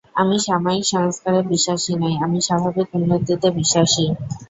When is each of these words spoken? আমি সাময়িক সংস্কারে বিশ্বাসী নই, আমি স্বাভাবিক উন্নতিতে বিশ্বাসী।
আমি 0.15 0.35
সাময়িক 0.45 0.85
সংস্কারে 0.93 1.39
বিশ্বাসী 1.51 1.93
নই, 2.01 2.15
আমি 2.25 2.39
স্বাভাবিক 2.47 2.87
উন্নতিতে 2.97 3.47
বিশ্বাসী। 3.57 4.05